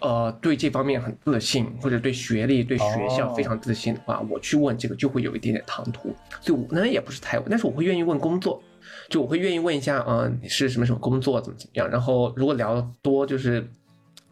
[0.00, 8.62] 呃，对这方面很自信，或者对学历、对学校非常自信的话，我去问这个就会有一点点唐突，所以我呢也不是太问，但是我会愿意问工作，
[9.08, 11.88] 就我会愿意问一下，嗯、你是什么什么工作，怎么怎么样。
[11.88, 13.66] 然后如果聊得多，就是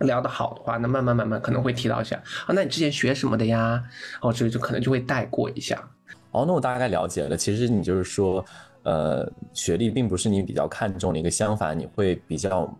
[0.02, 3.82] 聊得好的话，那慢慢慢慢可能会提到一下啊，那你之前学什么的呀？
[4.20, 5.82] 哦，这个就可能就会带过一下。
[6.30, 7.36] 哦，那我大概了解了。
[7.36, 8.44] 其实你就是说，
[8.84, 12.72] 呃，学历并不是你比较看重的一个，相反，你会比较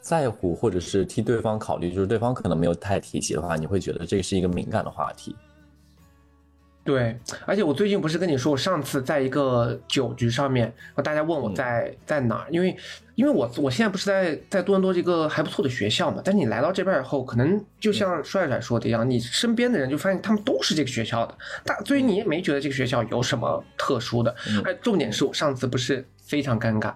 [0.00, 5.34] 在乎，或者是替对方考虑，就是对方可能没有太提及的话，你会觉得这是一个敏感的话题。
[6.90, 12.76] 对，而且我最近不是跟你说，我上次在一个酒局上面，然后大家问我在、在哪儿，因为
[13.14, 24.34] 因为我我现在不是在在多伦多这个还不错的学校嘛，但是你来到这边以后，可能就像帅帅说的一样，你身边的人就发现他们都是这个学校的，大所以你也没觉得这个学校有什么特殊的。
[24.64, 26.92] 哎，重点是我上次不是非常尴尬。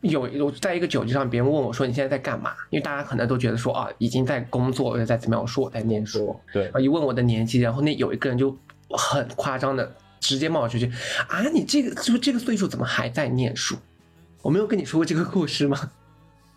[0.00, 2.52] 有有在一个酒局上，别人问我说你现在在干嘛？
[2.70, 6.38] 因为大家可能都觉得说啊已经在工作或者在怎么样，我说我在念书。
[6.52, 8.56] 对啊，一问我的年纪，然后那有一个人就
[8.96, 10.90] 很夸张的直接冒出去
[11.28, 13.76] 啊，你这个就这个岁数怎么还在念书？
[14.42, 15.90] 我没有跟你说过这个故事吗？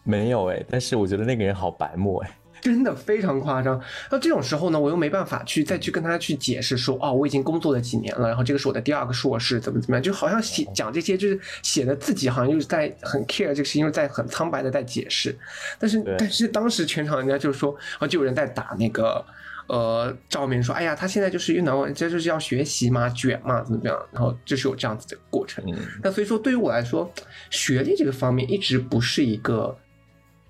[0.03, 2.37] 没有哎，但是我觉得那个人好白目哎。
[2.61, 3.81] 真的非常夸张。
[4.11, 15.35] 那这种时候呢，我又没办法去再去跟他去解释说，哦，我已经工作了几年了，然后这个是我的第二个硕士，怎么怎么样，就好像写讲这些，就是写的自己好像就是在很 care 这个事情，又在很苍白的在解释。
[15.79, 19.25] 但是但是当时全场人家就是说，啊，就有人在打那个。
[19.67, 24.05] 呃，赵明说：“哎呀，他现在就是运动，这就是要学习嘛，卷嘛，怎么怎么样？
[24.11, 25.63] 然后就是有这样子的过程。
[25.67, 27.09] 嗯，那所以说，对于我来说，
[27.49, 29.77] 学历这个方面一直不是一个，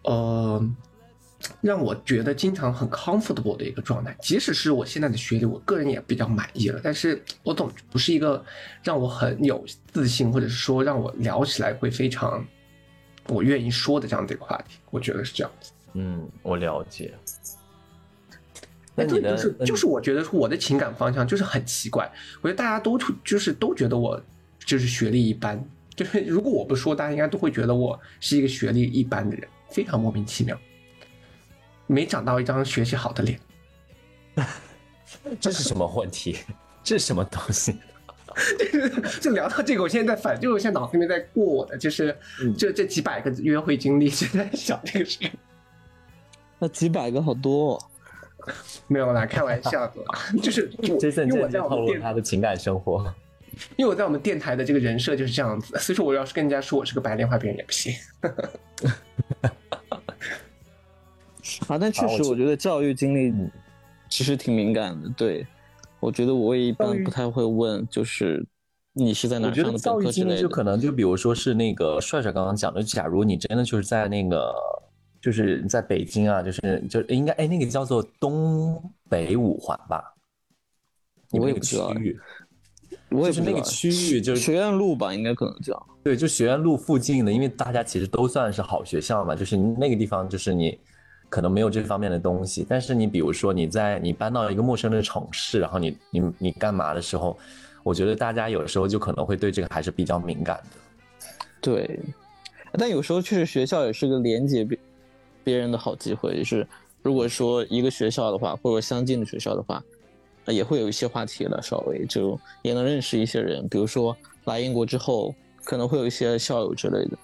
[0.04, 0.64] 呃，
[1.62, 4.16] 让我觉得经常很 comfortable 的一个状态。
[4.22, 8.44] 即使是我现在的学历，我个人也比较满意了，但是我总不是一个
[8.82, 12.44] 让我很有自信，或者是说让我聊起来会非常
[13.28, 14.80] 我愿意说的这样的一个话题。
[14.90, 15.72] 我觉得是这样子。
[15.94, 17.14] 嗯，我了解。
[18.96, 24.22] 那哎，对，你的就是就是，我觉得我的情感方向就是很奇怪，我觉得大家都就是都觉得我
[24.66, 25.64] 就是学历一般，
[25.96, 30.58] 就是如果我不说，大家应该都会觉得我是一个学历一般的人，非常莫名其妙，
[31.88, 33.40] 没长到一张学习好的脸。
[35.40, 36.38] 这是什么问题？
[36.84, 37.78] 这是什么东西？
[39.20, 45.30] 就聊到这个，我现在在反，就是我现在脑子里面在过我的，就是嗯这这几百个约会经历，就在想这个事情。
[46.58, 47.84] 那几百个好多、哦，
[48.88, 49.94] 没有啦，开玩笑的，
[50.42, 53.04] 就是我这次因为我在我们电他的情感生活。
[53.76, 57.94] 因为我在我们电台的这个人设就是这样子，所以说我要是跟人家说我是个白莲花，别人也不信。
[61.68, 63.52] 啊，但确实，啊我觉得教育经历嗯
[64.10, 65.10] 其实挺敏感的。
[65.18, 65.46] 对，
[66.00, 68.44] 我觉得我也一般不太会问，就是
[68.94, 70.42] 你是在哪上的本科之类的。
[70.42, 74.54] 就可能就比如说是那个帅帅刚刚讲的，假如你真的就是在那个
[75.22, 80.14] 就是在北京啊，就是就应该哎那个叫做东北五环吧，
[81.30, 82.20] 你们那个区我也不知道域，
[83.10, 85.88] 我也就是那个区域就是学院路吧，应该可能叫。
[86.04, 90.80] 对，就学院路附近的，因为大家其实都算是好学校嘛，就是那个地方就是你
[91.30, 97.38] 可能没有这方面的东西，但是你比如说你在你搬到一个陌生的城市，然后你你你干嘛的时候，
[97.84, 100.78] 我觉得大家有时候就可能会对这个还是比较敏感的。
[101.62, 102.00] 对，
[102.74, 104.66] 但有时候确实学校也是个连接
[105.44, 106.68] 别别人的好机会，就是
[107.02, 109.84] 如果说一个学校的话，或者相近的学校的话，
[110.46, 117.18] 呃也会有一些话题了，稍微就也能认识一些人，比如说来英国之后，可能会有一些校友之类的，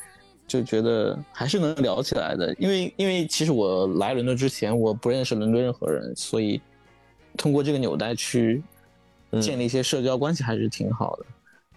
[0.47, 2.53] 就觉得还是能聊起来的。
[2.59, 6.61] 因为因为其实我来伦敦之前，我不认识伦敦任何人，所以
[7.35, 8.63] 通过这个纽带去
[9.31, 11.25] 嗯建立一些社交关系还是挺好的。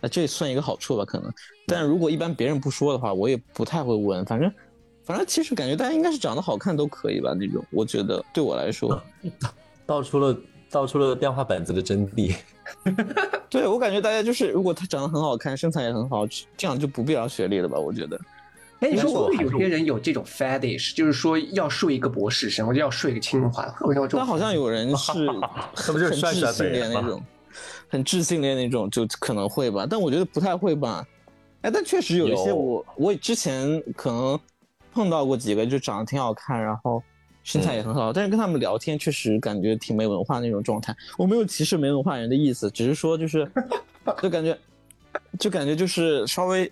[0.03, 1.31] 那这算一个好处吧，可能。
[1.67, 4.25] 但如果一般别人不说的话，我也不太会问。
[4.25, 4.51] 反正，
[5.05, 7.65] 反正其实感觉大家应该是长得好看都可以吧，那种。
[7.71, 9.03] 我觉得对我来说，
[9.87, 10.37] 道出了
[10.71, 12.35] 道出了电话本子的真谛。
[13.51, 16.25] 对我感觉大家就是，如果他长得很好看，身材也很好，
[16.57, 17.79] 这样就不必要学历了吧？
[17.79, 18.21] 我觉得。
[18.79, 24.21] 哎，你说会不会是我有些人有这种 fetish，就是说要睡一个博士生，或者要睡一个清华，会有这种？
[24.21, 25.27] 但好像有人是
[25.85, 27.23] 这不就是很帅帅智性本人吗恋那种，
[27.89, 29.87] 很自信恋那种，就可能会吧。
[29.91, 31.05] 但我觉得不太会吧。
[31.63, 34.41] 哎，但确实有一些我我之前可能
[34.93, 37.03] 碰到过几个，就长得挺好看，然后
[37.43, 40.95] 身材也很好，但是跟他们聊天确实感觉挺没文化那种状态。
[41.17, 43.51] 我没有歧视没文化人的意思，只是说就是
[44.21, 44.57] 就感觉
[45.39, 46.71] 就感觉就是稍微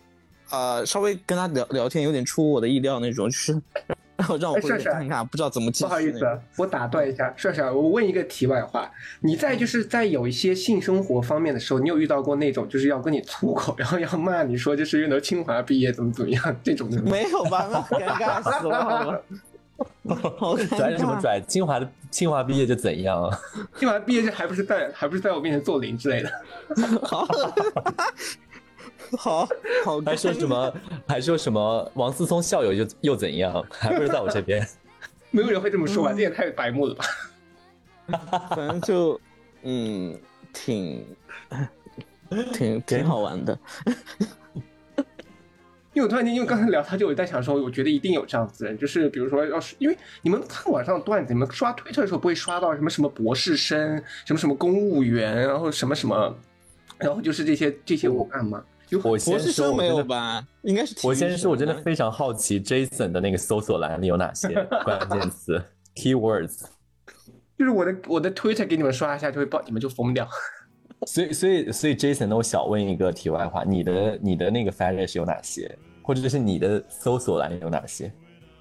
[0.51, 3.63] 呃稍微跟他聊聊天有点出乎我的意料那种，就是
[4.41, 5.85] 让我回哎帅帅去看看，不知道怎么继续。
[5.85, 17.01] 不好意思，啊，我打断一下，帅帅，我问一个题外话，你在就是在有一些性生活方面的时候，你有遇到过那种就是要跟你粗口，然后要骂你说就是因为清华毕业怎么怎么样这种的？
[17.09, 17.69] 没有吧？
[17.71, 19.23] 那尴尬死了，
[20.77, 21.17] 拽什么。
[21.21, 21.41] 拽？
[21.47, 23.39] 清华的清华毕业就怎样啊？
[23.79, 26.31] 清华毕业就还不是在还不是在我面前做零之类的？
[27.03, 27.25] 好，
[29.17, 29.49] 好，
[29.85, 30.75] 好，还说什么？
[31.07, 31.91] 还说什么？
[31.95, 33.65] 王思聪校友又又怎样？
[33.71, 34.67] 还不是在我这边？
[35.31, 36.13] 没有人会这么说吧？
[36.13, 37.05] 这也太白目了吧？
[38.51, 39.21] 反正就
[39.63, 40.19] 嗯，
[40.53, 41.05] 挺
[42.53, 43.59] 挺挺好玩的。
[45.95, 56.35] 因为我突然间，因为刚才聊他，就我在想说，我觉得一定有这样子的人，就是比如说，要是因为你们看网上的段子，你们刷推特的时候不会刷到什么什么博士生，什么什么公务员，然后什么什么，
[56.99, 58.63] 然后就是这些这些文案吗？
[58.91, 60.47] 有我先博士说，生没有吧？
[60.63, 64.49] 应该是我先说，我真的非常好奇，Jason 的那个搜索栏里有哪些
[64.85, 65.63] 关键词
[65.95, 66.63] keywords？
[67.59, 70.29] 就是我的我的推特给你们刷一下，就会爆，你们就疯掉。
[71.07, 78.13] 所以，所以，所以，Jason，那我想问一个题外话，你的你的那个 fetish 有哪些，或者是你的搜索栏有哪些？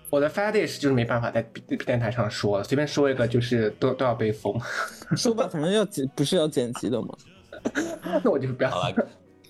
[0.10, 1.42] 我的 fetish 就是没办法在
[1.86, 4.56] 电台上说，随便说一个就是都都要被封，
[5.16, 7.10] 说吧，反正要剪，不是要剪辑的吗？
[8.24, 8.70] 那我就不要。
[8.70, 9.08] 了，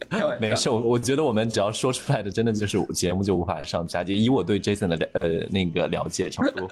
[0.40, 4.04] 没事，我我觉得我们只要说出来的，真的就是节目就无法上佳。
[4.04, 6.70] 就以我对 Jason 的呃那个了解程度，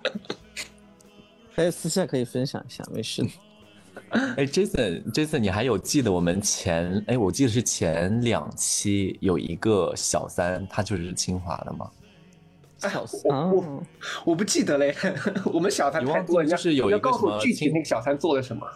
[1.56, 3.30] 哎，私下可以分享一下，没事的。
[4.38, 11.90] 哎，Jason，Jason，你还有记得我们前哎，我记得是前两期有一个小三，他就是清华的吗？
[12.78, 13.52] 小我我啊，
[14.26, 14.94] 我不记得嘞，
[15.46, 18.68] 我们小三太多了，就是有一个你要告诉什么我具体那个小三做了什么。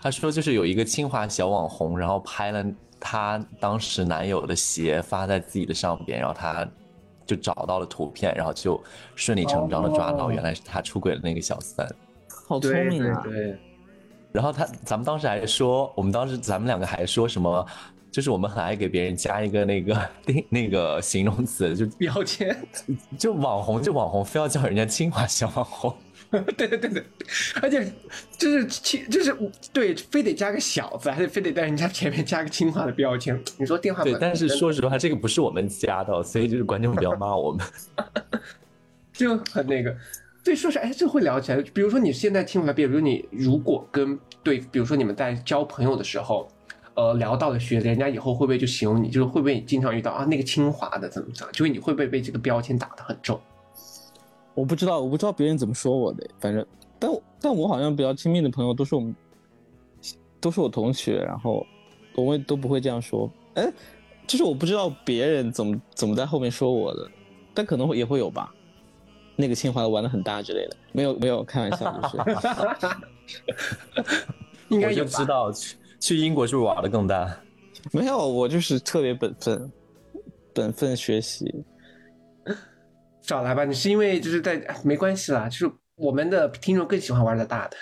[0.00, 2.64] 他说就是有一个清华小网红，然后拍了
[3.04, 6.64] 他当时男友的鞋发在自己的上边，然后她
[7.26, 8.80] 就找到了图片，然后就
[9.16, 11.84] 顺理成章的抓到哦原来是她出轨的那个小三。
[12.46, 13.20] 好聪明啊！
[13.24, 13.58] 对对，
[14.30, 17.66] 然后他，咱们当时还说，我们当时咱们两个还说什么，
[18.10, 22.56] 就是我们很爱给别人加一个那个定 那个形容词，就标签，
[23.18, 25.92] 就网红就网红，非要叫人家清华小网红。
[26.56, 27.04] 对对对对，
[27.60, 27.92] 而且
[28.38, 29.36] 就是清就是
[29.72, 33.38] 对，非得加个小字，还得非得在人家前面加个清华的标签。
[33.58, 37.66] 你说电话对，本但是说实话，这个不是我们加的，所以就是观众不要骂我们。
[39.12, 39.94] 就很那个。
[40.42, 41.62] 对，说实哎，这会聊起来。
[41.74, 46.48] 比如说你现在清华毕业，比如你如果跟对，比如说你们在交朋友的时候，
[46.94, 53.40] 呃，聊到了学历，人家以后会不会就形容你，就是会不会经常遇到啊那个清华的怎么怎么，就是你会不会被这个标签打得很重？
[54.54, 56.66] 我不知道，我不知道别人怎么说我的，反正，
[56.98, 59.14] 但我但我好像比较亲密的朋友都是我们，
[60.40, 61.66] 都是我同学，然后
[62.14, 63.30] 我们都不会这样说。
[63.54, 63.72] 哎，
[64.26, 67.10] 就是我不知道别人怎么怎么在后面说我的，
[67.54, 68.52] 但可能会也会有吧。
[69.34, 73.38] 那个清华的玩的很大之类的，没有没有，开玩笑，就是
[74.68, 77.34] 应该就知道去去英国是不是玩的更大？
[77.92, 79.72] 没有，我就是特别本分，
[80.52, 81.64] 本分学习。
[83.22, 87.76] 少来吧，你是因为就是在哎没关系啦，就是我们的听众更喜欢玩的大的。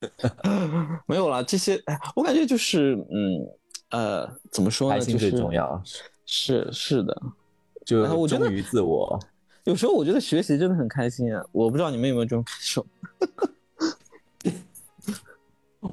[1.06, 3.46] 没有啦，这些哎我感觉就是嗯
[3.90, 4.98] 呃，怎么说呢？
[4.98, 5.80] 开心就是最重要，
[6.24, 7.22] 是是的，
[7.84, 9.18] 就忠于自我。
[9.64, 11.44] 有时候我觉得学习真的很开心啊！
[11.50, 12.86] 我不知道你们有没有这种感受？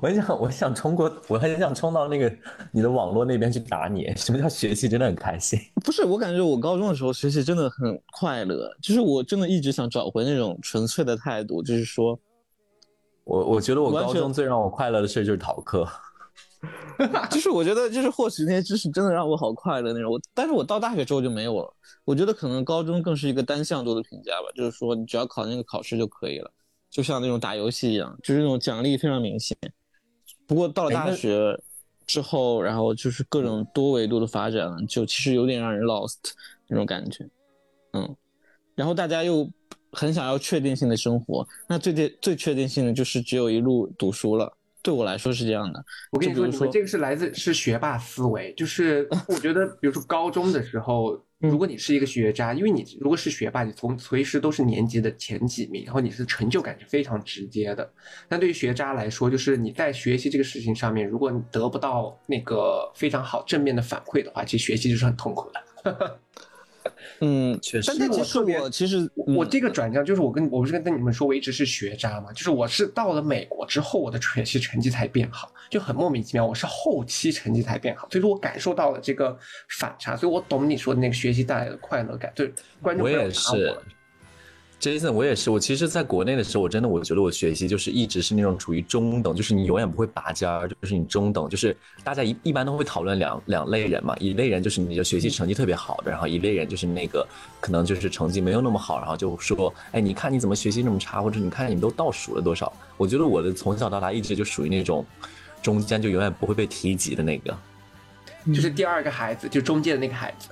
[0.02, 2.34] 我很想，我想冲过，我很想冲到那个
[2.72, 4.14] 你的网络那边去打你。
[4.16, 5.60] 什么叫学习真的很开心？
[5.84, 12.20] 不是，我感觉我高中的时候学习真的很快乐，就是我真的一直想找回那种纯粹的态度，就是说，
[13.24, 15.88] 我我觉得我高中最让我快乐的事就是逃课。
[17.30, 20.14] 就是我觉得就是获取那些知识真的让我好快乐那种。
[20.14, 21.74] 我但是我到大学之后就没有了。
[22.06, 26.50] 我觉得可能高中更是一个单向度的评价吧，就是说你只要考那个考试就可以了，
[26.90, 29.58] 就像那种打游戏一样，就是那种奖励非常明显。
[30.46, 31.60] 不过到了大学
[32.06, 36.18] 之后，然后就是各种多维度的发展，就其实有点让人 lost
[36.68, 37.28] 那种感觉。
[37.94, 38.16] 嗯，
[38.76, 39.50] 然后大家又
[39.92, 44.52] 很想要确定性的生活，那最最最确定性的就是只有一路读书了。
[44.82, 45.82] 对我来说是这样的。
[46.12, 57.92] 我跟你说，你们这个是来自是学霸思维，就是 我觉得，比如说高中的时候，嗯如果你是一个学渣，因为你如果是学霸，你从随时都是年级的前几名，然后你是成就感是非常直接的。
[58.30, 66.20] 但对于学渣来说，就是你在学习这个事情上面，如果你得不到那个非常好正面的反馈的话，其实学习就是很痛苦的。
[67.26, 76.46] 嗯，确实但是其实我其实我嗯这个转向就是我跟我不是跟你们说我一直是学渣嘛，就是我是到了美国之后，我的学习成绩才变好，就很莫名其妙。
[76.46, 79.38] 我是后期成绩才变好，所以说我感受到了这个
[79.80, 82.30] 反差，所以我懂你说的那个学习带来的快乐感。
[82.36, 82.52] 对，
[82.82, 83.84] 观众我也是我，
[84.84, 85.50] Jason，我也是。
[85.50, 91.74] 我其实在国内的时候，我真的我觉得我学习就是一直是那种处于中等，就是你永远不会拔尖儿，就是你中等，就是
[92.04, 97.26] 大家一一般都会讨论两两类人嘛，一类人就是你的学习成绩特别好的，然后一类人就是那个
[97.62, 102.74] 可能就是成绩没有那么好，然后就说，哎，你看你怎么学习那么差，或者你看你们都倒数了多少？
[102.98, 105.06] 我觉得我的从小到大一直就属于那种
[105.62, 107.58] 中间就永远不会被提及的那个。
[108.48, 110.50] 就是第二个孩子，就中间的那个孩子。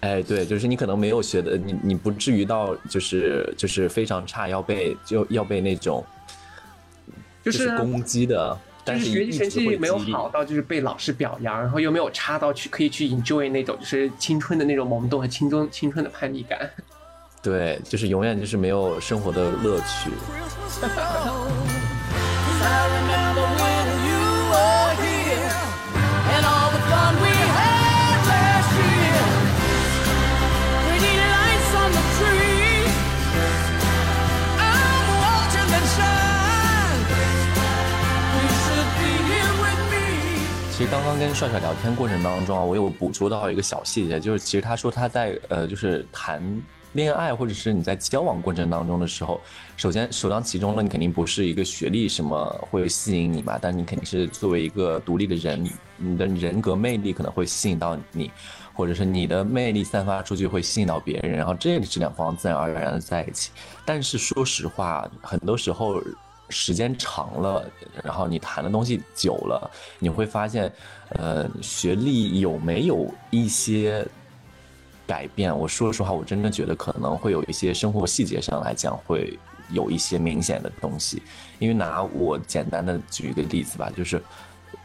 [0.00, 6.04] 哎，对，就是你可能没有学的，你你不至于到就是就是非常差，要被就要被那种
[7.42, 16.70] 就是攻击的，但就是学习成绩没有好到就是被老师表扬，然后又没有差到去可以去 enjoy 那种就是青春的那种懵懂和青春青春的叛逆感。
[17.42, 20.10] 对，就是永远就是没有生活的乐趣。
[40.90, 46.42] 刚刚跟帅帅聊天过程当中啊，我有捕捉到一个小细节，就是其实他说他在呃，就是谈
[46.94, 49.38] 恋爱或者是你在交往过程当中的时候，
[49.76, 55.62] 首先首当其冲的，你肯定不是一个学历什么会吸引你嘛，但你肯定是作为一个独立的人，
[55.98, 58.30] 你的人格魅力可能会吸引到你，
[58.72, 63.50] 或者是你的魅力散发出去会吸引到别人，然后这这两方自然而然的在一起。
[63.84, 66.02] 但是说实话，很多时候
[66.48, 67.70] 时间长了，
[68.02, 70.72] 然后你谈的东西久了，你会发现，
[71.10, 74.06] 呃，学历有没有一些
[75.06, 75.56] 改变？
[75.56, 79.38] 我说实话，我真的觉得可能会有一些生活细节上来讲会
[79.70, 81.22] 有一些明显的东西。
[81.58, 84.22] 因为拿我简单的举一个例子吧，就是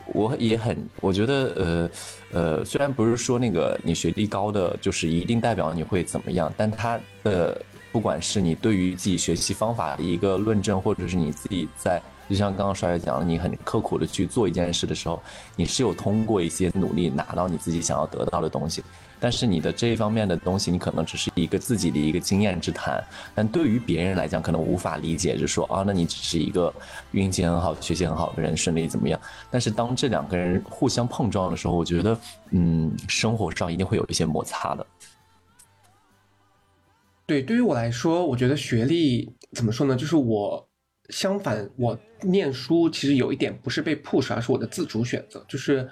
[0.07, 1.89] 我也很，我觉得呃
[2.32, 7.61] 呃，虽然不是说那个你学历高的就是一定代表你会怎么样，但他的
[7.94, 15.22] 不管是你对于自己学习方法的一个论证，或者是你自己在，就像刚刚帅帅讲的，你很刻苦的去做一件事的时候，
[15.56, 18.84] 你是有通过一些努力拿到你自己想要得到的东西。
[19.20, 23.02] 但是你的这一方面的东西，你可能只是一个自己的一个经验之谈，
[23.36, 26.74] 但对于别人来讲，可能无法理解，就说啊，那你只是一个
[27.12, 29.18] 运气很好、学习很好的人，顺利怎么样？
[29.52, 32.18] 但是当这两个人互相碰撞的时候，我觉得，
[32.50, 34.86] 嗯，生活上一定会有一些摩擦的。
[37.26, 39.95] 对，对于我来说，我觉得学历怎么说呢？
[39.95, 40.69] 就是我
[41.09, 45.45] 相反，我念书其实有一点不是被 push，而是我的自主选择。
[45.47, 45.88] 就是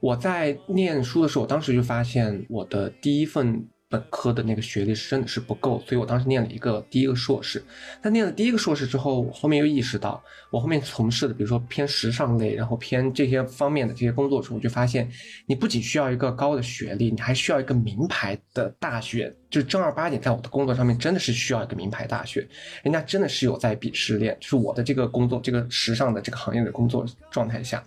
[0.00, 7.62] 我在念书的时候，我当时就发现我的第一份本科的那个学历是真的是不够，所以我当时念了一个第一个硕士。
[8.02, 15.08] 但念了第一个硕士之后，我后面又意识到，我后面从事的比如说偏时尚类，然后偏这些方面的这些工作的时候，我就发现
[15.46, 19.34] 你不仅需要一个高的学历，你还需要一个名牌的大学。
[19.48, 22.46] 就是正儿八经在我的工作上面真的是需要一个名牌大学，
[22.82, 27.82] 人家真的是有在鄙视链，就是我的这个工作，这个时尚的这个行业的工作状态下，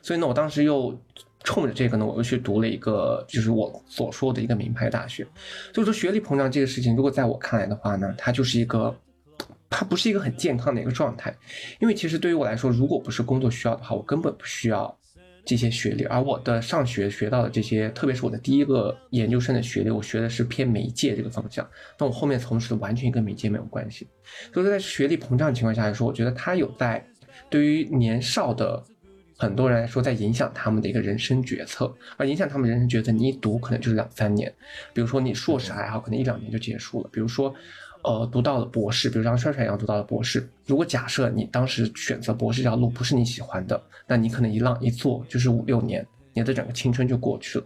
[0.00, 0.98] 所以呢，我当时又
[1.44, 5.26] 冲着这个呢，我又去读了一个就是我所说的一个名牌大学。
[5.74, 8.94] 所以说学历膨胀这个事情，如果在我看来的话呢，它就是一个。
[9.74, 11.34] 它不是一个很健康的一个状态，
[11.80, 14.94] 因为其实对于我来说，如果不是工作需要的话，我根本不需要
[15.46, 16.04] 这些学历。
[16.04, 21.66] 而我的上学学到的这些，特别是我的第一个研究生的学历，我学的是偏媒介这个方向，
[21.96, 24.06] 但我后面从事的完全跟媒介没有关系。
[24.52, 27.02] 所以说在学历膨胀的情况下来说，我觉得它有在
[27.48, 28.84] 对于年少的
[29.42, 34.52] 很多人来说，在影响他们的一个人生决策，而影响他们人生决策，你一读可能就是两三年，
[34.94, 37.54] 比如说你硕士还好，可能一两年就结束了，比如说。
[38.04, 40.44] 呃，读到了博士，比如像帅帅一样读到了博士。
[40.66, 47.64] 如果假设你当时选择博士这条路不是你喜欢的，那你可能一浪一坐就是五六年，你的整个青春就过去了。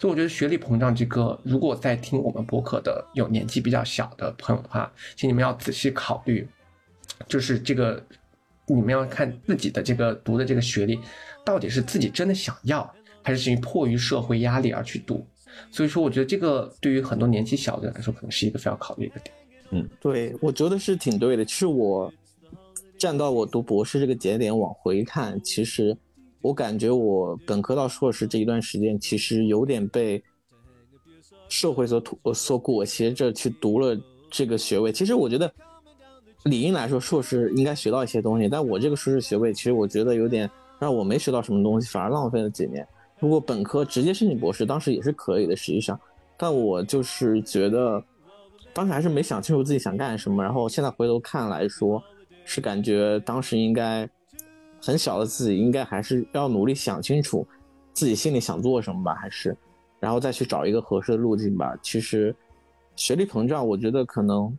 [0.00, 6.48] 所以我觉得学历膨胀这个，如果在听我们播客的有年纪比较小的朋友的话，请你们要仔细考虑，
[7.28, 8.02] 就是这个
[8.66, 10.98] 你们要看自己的这个读的这个学历，
[11.44, 12.90] 到底是自己真的想要，
[13.22, 15.26] 还是因为迫于社会压力而去读。
[15.70, 19.36] 所以说，我觉得这个对于很多年纪小的人来说，可能是一个非常考虑的点。
[19.70, 19.88] 嗯。
[20.00, 21.44] 对，我觉得是挺对的。
[21.44, 22.12] 其实我
[22.98, 25.96] 站到我读博士这个节点往回看，其实
[26.40, 30.22] 我感觉我本科到硕士这一段时间，其实有点被
[31.48, 33.96] 社会所裹所裹挟着去读了
[34.30, 34.92] 这个学位。
[34.92, 35.52] 其实我觉得
[36.44, 42.86] 理应来说，硕士应该学到一些东西，但我这个硕士学位，其实我觉得有点让我没学到什么东西，反而浪费了几年。
[43.18, 45.98] 如果本科直接申请博士，当时也是可以的，实际上，
[46.36, 48.02] 但我就是觉得。
[48.76, 52.02] 当时还是没想清楚自己想干什么，然后现在回头看来说，
[52.44, 54.08] 是感觉当时应该
[54.82, 57.46] 很小的自己应该还是要努力想清楚
[57.92, 59.56] 自己心里想做什么吧，还是
[60.00, 61.78] 然后再去找一个合适的路径吧。
[61.84, 62.34] 其实
[62.96, 64.52] 学历膨胀，我觉得可能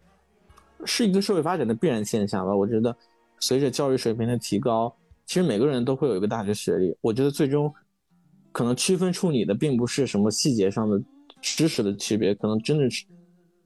[0.85, 2.55] 是一个社会发展的必然现象吧。
[2.55, 2.95] 我觉得
[3.39, 6.95] 随着教育水平的提高，其实每个人都会有一个大学学历。
[7.01, 7.73] 我觉得最终
[8.51, 11.01] 可能区分出你的，并不是什么细节上的
[11.41, 13.05] 知识的区别，可能真的是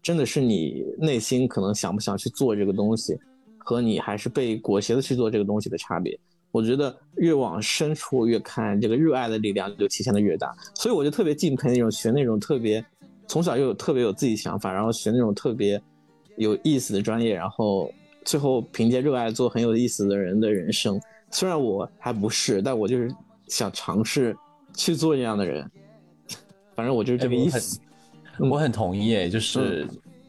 [0.01, 3.17] 真的是你内心可能想不想去做这个东西，
[3.57, 6.17] 和你还是被裹挟的去做这个东西的差别。
[6.51, 10.51] 我觉得越往深处越看，这个热爱的力量就体现的越大。
[10.73, 12.83] 所以我就特别敬佩那种学那种特别
[13.27, 15.79] 从小又有特别有自己想法，然后学那种特别
[16.39, 20.99] 有意思的专业，然后最后凭借热爱做很有意思的人的人生。
[21.29, 23.13] 虽然我还不是，但我就是
[23.47, 24.35] 想尝试
[24.73, 25.69] 去做这样的人。
[26.75, 27.79] 反正我就是这个意思。
[28.39, 29.85] 我很同意，就是、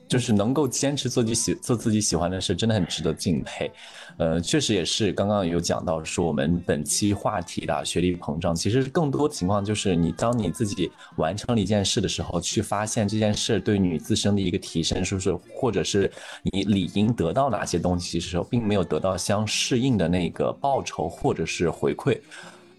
[0.09, 3.71] 就是能够坚持做自己喜做自己喜欢的事，真的很值得敬佩。
[4.21, 16.13] 呃，确实也是刚刚有讲到说我们本期话题的学历膨胀，其实更多情况就是你当你自己完成了一件事的时候，去发现这件事对你自身的一个提升，是不是或者是
[16.53, 22.21] 你理应得到哪些东西的时候，并没有得到相适应的那个报酬或者是回馈。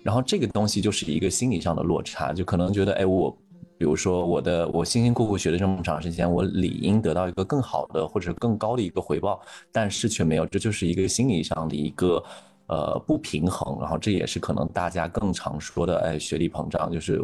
[0.04, 3.36] 然后这个东西就是一个心理上的落差，就可能觉得，哎，我，
[3.82, 12.24] 比如说我的我辛辛苦苦学了这么长时间，我理应得到一个更好的或者更高的一个回报，但是却没有，这就是一个心理上的一个
[12.68, 13.80] 呃不平衡。
[13.80, 17.20] 然后这也是可能大家更常说的，哎，学历膨胀，就是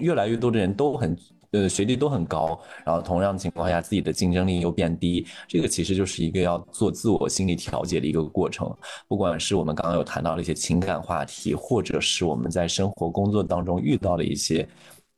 [0.00, 1.16] 越来越多的人都很。
[1.52, 8.72] 呃，学历都很高，然后同样情况下，自己的竞争力又变低，这个其实就是一个要做自我心理调节的一个过程。
[9.08, 14.64] 不管是我们刚刚有谈到的一些情感话题，或者是我们在生活工作当中遇到的一些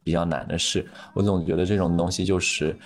[0.04, 2.76] 比较难的事，我总觉得这种东西就是，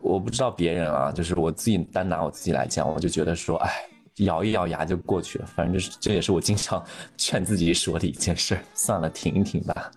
[0.00, 3.70] 我不知道别人啊，就是我自己单拿我自己来讲，我就觉得说，哎，
[4.16, 5.46] 咬一咬牙就过去了。
[5.46, 6.84] 反正这是这也是我经常
[7.16, 9.90] 劝自己说的一件事， 算了，停一停吧。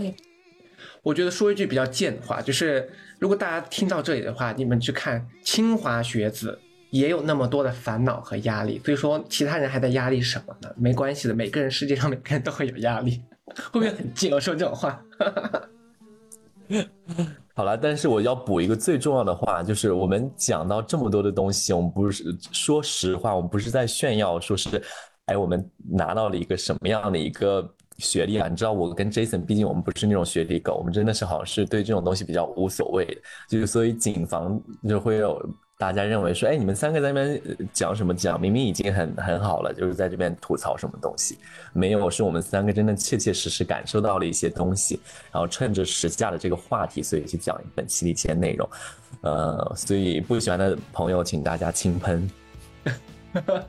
[1.03, 6.59] 我觉得说一句比较贱的话，就是如果大家听到这里的话，你们去看清华学子
[6.91, 10.69] 也有那么多的烦恼和压力，所以说其他人还在压力什么呢？
[10.77, 13.23] 没关系的，每个人世界上每个人都会有压力，
[13.55, 14.33] 会不会很贱？
[14.33, 15.03] 我说这种话，
[17.55, 24.83] 好了，但是我要补一个最重要的话，就是我们讲到这么多的东西，我们不是说实话，我们不是在炫耀，说是，
[25.27, 27.67] 哎，我们拿到了一个什么样的一个
[27.99, 28.47] 学历啊？
[28.49, 35.41] 你知道，我跟 Jason，毕竟我们不是那种学历狗，我们真的是好像是对这种东西比较无所谓的，就是所以谨防就会有
[35.79, 37.41] 大家认为说，哎，你们三个在那边
[37.73, 38.41] 讲什么讲？
[38.41, 41.37] 明明已经很很好了，就是在这边吐槽什么东西？
[41.75, 44.99] 没有，是我们三个真的切切实实感受到了一些东西，
[45.31, 48.67] 然后趁着时下的这个话题，所以去讲本期的一些内容。
[49.21, 52.31] 呃，所以不喜欢的朋友，请大家轻喷。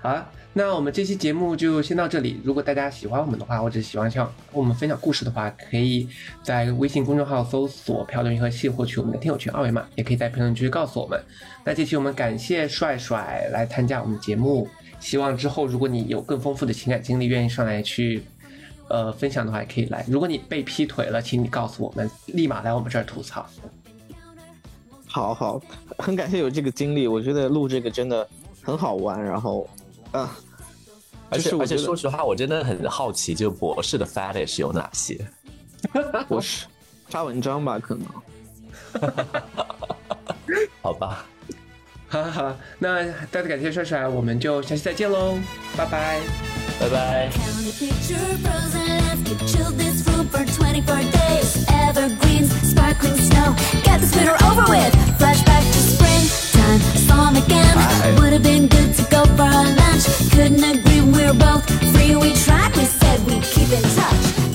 [0.00, 2.38] 啊，那我们这期节目就先到这里。
[2.44, 6.06] 如果大家喜欢我们的话，或者喜欢像我们分享故事的话，可以
[6.42, 11.18] 在微信公众号搜索“漂流银河系”获取我们的听友群二维码，也可以在评论区告诉我们。
[11.64, 14.68] 那这期我们感谢帅帅来参加我们节目，
[15.00, 18.22] 希望之后如果你有更丰富的情感经历，愿意上来去
[18.88, 20.04] 呃分享的话，也可以来。
[20.06, 23.46] 如果你被劈腿了，请你告诉我们，立马来我们这儿吐槽。
[25.06, 25.62] 好好，
[25.98, 28.28] 很感谢有这个经历，我觉得录这个真的
[28.62, 29.22] 很好玩。
[29.22, 29.68] 然后，
[30.12, 30.36] 啊，
[31.30, 35.18] 而且而且就是我觉得说实话，我真的很好奇，就博士的 fetish 有哪些？
[36.28, 36.66] 博士
[37.08, 38.06] 发文章吧，可能。
[40.82, 41.24] 好吧，
[42.08, 45.38] 好好好，那再次感谢帅帅，我们就下期再见喽，
[45.76, 46.20] 拜拜。
[46.78, 47.30] 拜拜。
[56.78, 56.96] time.
[56.96, 57.76] Saw him again.
[58.20, 60.04] Would have been good to go for lunch.
[60.30, 62.16] Couldn't agree, We're both free.
[62.16, 64.51] We tried, we said we'd keep in touch.